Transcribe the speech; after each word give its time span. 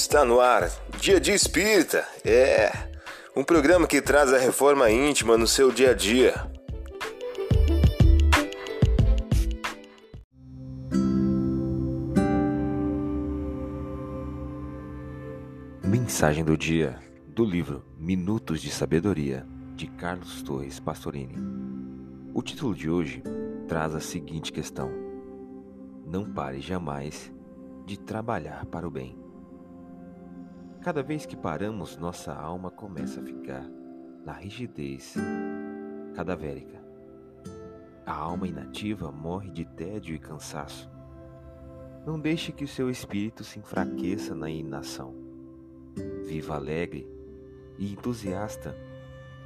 Está 0.00 0.24
no 0.24 0.38
ar, 0.38 0.70
Dia 1.00 1.18
de 1.20 1.32
Espírita. 1.32 2.06
É 2.24 2.70
um 3.34 3.42
programa 3.42 3.84
que 3.84 4.00
traz 4.00 4.32
a 4.32 4.38
reforma 4.38 4.88
íntima 4.88 5.36
no 5.36 5.44
seu 5.44 5.72
dia 5.72 5.90
a 5.90 5.92
dia. 5.92 6.34
Mensagem 15.82 16.44
do 16.44 16.56
dia 16.56 16.96
do 17.26 17.44
livro 17.44 17.84
Minutos 17.98 18.62
de 18.62 18.70
Sabedoria 18.70 19.44
de 19.74 19.88
Carlos 19.88 20.42
Torres 20.42 20.78
Pastorini. 20.78 21.34
O 22.32 22.40
título 22.40 22.72
de 22.72 22.88
hoje 22.88 23.20
traz 23.66 23.96
a 23.96 24.00
seguinte 24.00 24.52
questão: 24.52 24.92
Não 26.06 26.24
pare 26.32 26.60
jamais 26.60 27.32
de 27.84 27.98
trabalhar 27.98 28.64
para 28.66 28.86
o 28.86 28.90
bem. 28.92 29.27
Cada 30.80 31.02
vez 31.02 31.26
que 31.26 31.36
paramos, 31.36 31.96
nossa 31.96 32.32
alma 32.32 32.70
começa 32.70 33.20
a 33.20 33.24
ficar 33.24 33.68
na 34.24 34.32
rigidez 34.32 35.16
cadavérica. 36.14 36.80
A 38.06 38.14
alma 38.14 38.46
inativa 38.46 39.10
morre 39.10 39.50
de 39.50 39.64
tédio 39.64 40.14
e 40.14 40.18
cansaço. 40.18 40.88
Não 42.06 42.18
deixe 42.18 42.52
que 42.52 42.64
o 42.64 42.68
seu 42.68 42.88
espírito 42.88 43.42
se 43.42 43.58
enfraqueça 43.58 44.34
na 44.34 44.48
inação. 44.48 45.14
Viva 46.24 46.54
alegre 46.54 47.06
e 47.76 47.92
entusiasta 47.92 48.74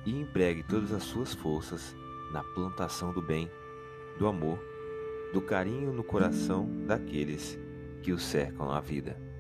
e 0.05 0.21
empregue 0.21 0.63
todas 0.63 0.93
as 0.93 1.03
suas 1.03 1.33
forças 1.33 1.97
na 2.31 2.45
plantação 2.55 3.13
do 3.13 3.23
bem, 3.23 3.51
do 4.19 4.27
amor, 4.27 4.59
do 5.33 5.41
carinho 5.41 5.93
no 5.93 6.05
coração 6.05 6.69
daqueles 6.87 7.59
que 8.03 8.13
o 8.13 8.19
cercam 8.19 8.69
na 8.69 8.81
vida. 8.81 9.32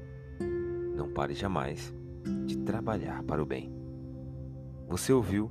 Não 1.02 1.10
pare 1.10 1.34
jamais 1.34 1.92
de 2.46 2.56
trabalhar 2.58 3.24
para 3.24 3.42
o 3.42 3.44
bem. 3.44 3.74
Você 4.86 5.12
ouviu 5.12 5.50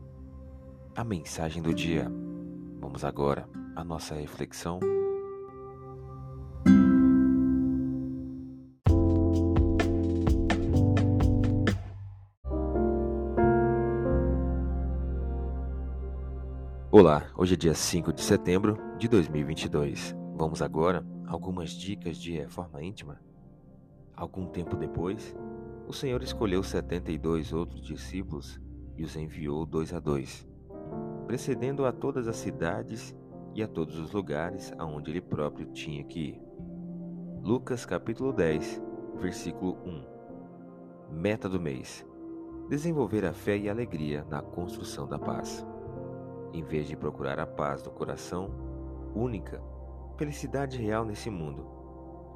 a 0.95 1.03
mensagem 1.03 1.61
do 1.61 1.73
dia. 1.73 2.09
Vamos 2.80 3.03
agora 3.03 3.49
à 3.75 3.83
nossa 3.83 4.16
reflexão. 4.16 4.79
Olá, 16.89 17.29
hoje 17.35 17.55
é 17.55 17.57
dia 17.57 17.73
5 17.73 18.13
de 18.13 18.22
setembro 18.22 18.77
de 18.97 19.09
2022. 19.09 20.16
Vamos 20.33 20.61
agora 20.61 21.05
a 21.27 21.33
algumas 21.33 21.72
dicas 21.72 22.17
de 22.17 22.31
reforma 22.31 22.81
íntima. 22.81 23.19
Algum 24.22 24.45
tempo 24.45 24.75
depois, 24.75 25.36
o 25.88 25.91
Senhor 25.91 26.22
escolheu 26.22 26.61
setenta 26.61 27.11
e 27.11 27.17
dois 27.17 27.52
outros 27.52 27.81
discípulos 27.81 28.61
e 28.95 29.03
os 29.03 29.16
enviou 29.16 29.66
dois 29.66 29.91
a 29.95 30.00
dois, 30.00 30.47
precedendo 31.25 31.88
a 31.88 31.91
todas 31.91 32.28
as 32.28 32.36
cidades 32.36 33.16
e 33.55 33.63
a 33.63 33.67
todos 33.67 33.97
os 33.97 34.11
lugares 34.11 34.72
aonde 34.78 35.09
ele 35.09 35.22
próprio 35.22 35.66
tinha 35.72 36.03
que 36.03 36.19
ir. 36.19 36.41
Lucas 37.41 37.83
capítulo 37.83 38.31
10, 38.31 38.80
versículo 39.19 39.80
1. 39.83 41.16
Meta 41.16 41.50
do 41.50 41.59
mês: 41.59 42.06
desenvolver 42.69 43.25
a 43.25 43.33
fé 43.33 43.58
e 43.58 43.69
a 43.69 43.72
alegria 43.72 44.23
na 44.30 44.39
construção 44.44 45.08
da 45.08 45.17
paz. 45.17 45.66
Em 46.53 46.63
vez 46.63 46.88
de 46.88 46.95
procurar 46.95 47.39
a 47.39 47.47
paz 47.47 47.81
do 47.81 47.89
coração, 47.89 48.52
única, 49.16 49.59
felicidade 50.16 50.78
real 50.78 51.03
nesse 51.03 51.31
mundo, 51.31 51.66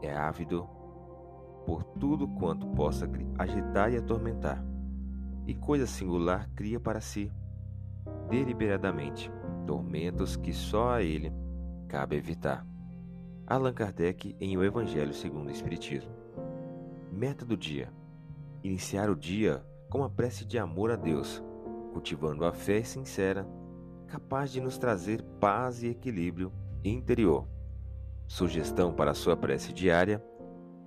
é 0.02 0.12
ávido 0.12 0.68
por 1.66 1.84
tudo 1.84 2.28
quanto 2.28 2.68
possa 2.68 3.10
agitar 3.38 3.92
e 3.92 3.98
atormentar, 3.98 4.64
e 5.48 5.54
coisa 5.54 5.86
singular 5.86 6.50
cria 6.56 6.80
para 6.80 7.02
si, 7.02 7.32
deliberadamente, 8.30 9.32
tormentos 9.66 10.36
que 10.36 10.54
só 10.54 10.92
a 10.92 11.02
ele 11.02 11.34
cabe 11.88 12.16
evitar. 12.16 12.66
Allan 13.48 13.74
Kardec 13.74 14.36
em 14.40 14.58
O 14.58 14.64
Evangelho 14.64 15.14
segundo 15.14 15.48
o 15.48 15.52
Espiritismo. 15.52 16.12
Meta 17.12 17.46
do 17.46 17.56
dia: 17.56 17.92
iniciar 18.64 19.10
o 19.10 19.16
dia 19.16 19.64
com 19.90 20.00
uma 20.00 20.10
prece 20.10 20.46
de 20.46 20.58
amor 20.58 20.92
a 20.92 20.96
Deus, 20.96 21.44
cultivando 21.94 22.44
a 22.46 22.52
fé 22.52 22.84
sincera, 22.84 23.48
capaz 24.08 24.52
de 24.52 24.60
nos 24.60 24.78
trazer 24.78 25.22
paz 25.40 25.84
e 25.84 25.88
equilíbrio 25.88 26.52
interior. 26.84 27.48
Sugestão 28.28 28.92
para 28.92 29.12
a 29.12 29.16
sua 29.16 29.38
prece 29.38 29.72
diária 29.72 30.24